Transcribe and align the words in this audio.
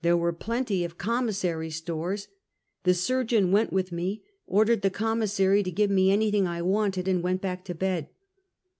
There 0.00 0.16
were 0.16 0.32
plenty 0.32 0.84
of 0.84 0.96
commissary 0.96 1.68
stores. 1.68 2.28
The 2.84 2.94
surgeon 2.94 3.52
went 3.52 3.74
with 3.74 3.92
me, 3.92 4.22
ordered 4.46 4.80
the 4.80 4.88
commissary 4.88 5.62
to 5.62 5.70
give 5.70 5.90
me 5.90 6.10
anything 6.10 6.46
I 6.46 6.62
wanted, 6.62 7.06
and 7.06 7.22
went 7.22 7.42
back 7.42 7.62
to 7.66 7.74
bed. 7.74 8.08